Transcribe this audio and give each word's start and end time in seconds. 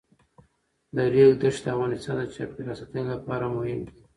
د 0.95 0.97
ریګ 1.13 1.31
دښتې 1.41 1.63
د 1.71 1.73
افغانستان 1.73 2.15
د 2.17 2.21
چاپیریال 2.35 2.77
ساتنې 2.81 3.03
لپاره 3.13 3.45
مهم 3.55 3.79
دي. 3.87 3.95